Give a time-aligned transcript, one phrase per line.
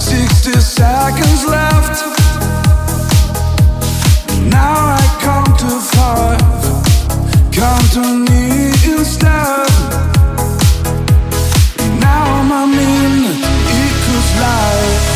[0.00, 1.96] 60 seconds left.
[4.50, 6.40] Now I count to five.
[7.52, 7.92] Count
[8.28, 9.68] me instead.
[12.00, 12.64] Now my
[13.82, 15.12] equals life.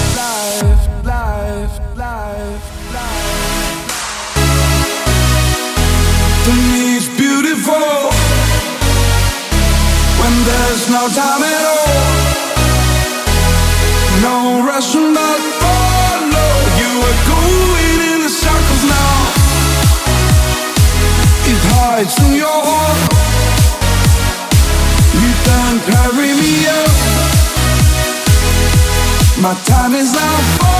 [6.46, 7.74] To me, it's beautiful
[10.20, 11.85] when there's no time at all.
[14.76, 14.88] But oh,
[15.62, 16.52] follow.
[16.76, 19.16] You are going in circles now.
[22.36, 23.00] Your heart.
[25.16, 26.92] You don't carry me up.
[29.40, 30.75] My time is now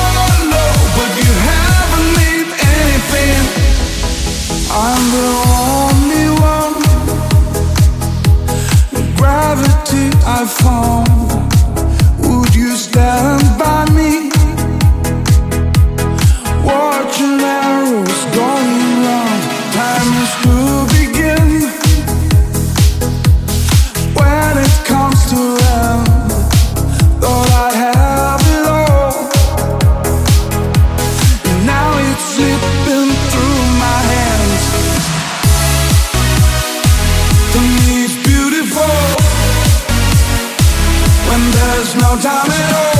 [41.99, 42.97] no time at all.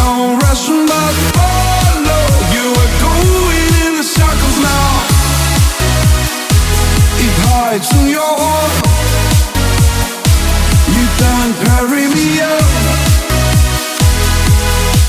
[0.00, 2.24] No rushing but follow.
[2.54, 4.88] You are going in the circles now.
[7.24, 8.74] It hides in your heart.
[10.96, 12.92] You don't carry me up.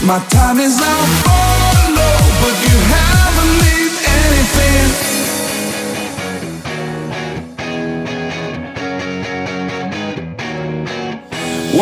[0.06, 1.43] My time is now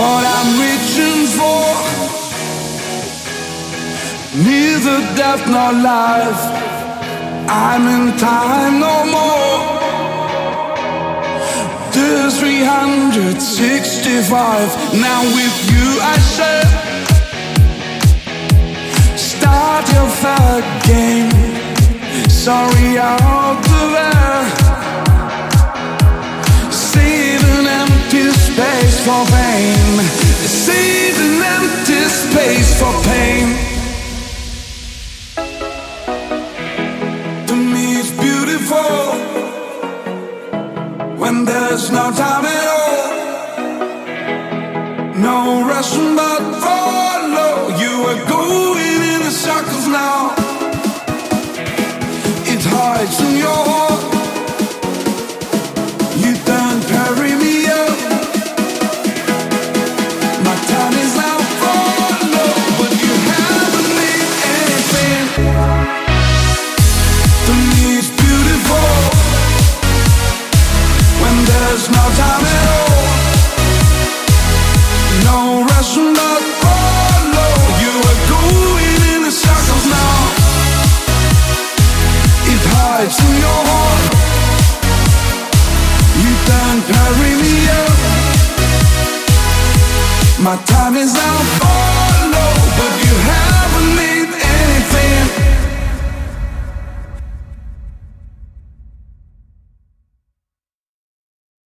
[0.01, 1.65] What I'm reaching for,
[4.47, 6.43] neither death nor life.
[7.47, 9.59] I'm in time no more.
[11.93, 12.09] The
[12.39, 14.71] 365.
[15.05, 16.03] Now with you I
[16.33, 16.69] share.
[19.15, 21.31] Start your third game.
[22.27, 23.61] Sorry out
[23.93, 24.20] there.
[41.71, 43.07] there's no time at all.
[45.15, 46.30] No rushing by.
[86.67, 87.97] on, carry me up.
[90.39, 92.00] My time is on fire.